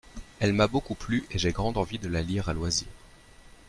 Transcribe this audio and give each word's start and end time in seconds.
Elle 0.39 0.53
m'a 0.53 0.67
beaucoup 0.67 0.95
plu 0.95 1.27
et 1.29 1.37
j'ai 1.37 1.51
grande 1.51 1.77
envie 1.77 1.99
de 1.99 2.07
la 2.07 2.23
lire 2.23 2.49
à 2.49 2.53
loisir. 2.53 2.87